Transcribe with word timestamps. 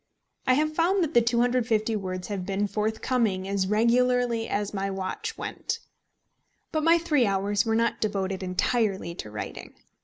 I 0.47 0.55
have 0.55 0.73
found 0.73 1.03
that 1.03 1.13
the 1.13 1.21
250 1.21 1.95
words 1.95 2.29
have 2.29 2.43
been 2.43 2.65
forthcoming 2.65 3.47
as 3.47 3.67
regularly 3.67 4.49
as 4.49 4.73
my 4.73 4.89
watch 4.89 5.37
went. 5.37 5.77
But 6.71 6.83
my 6.83 6.97
three 6.97 7.27
hours 7.27 7.67
were 7.67 7.75
not 7.75 8.01
devoted 8.01 8.41
entirely 8.41 9.13
to 9.13 9.29
writing. 9.29 9.75